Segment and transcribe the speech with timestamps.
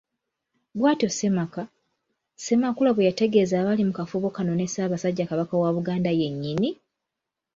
[0.77, 1.63] Bwatyo ssemaka,
[2.37, 6.69] Ssemakalu bweyategeeza abaali mu kafubo kano ne Ssabasajja Kabaka wa Buganda yennyini!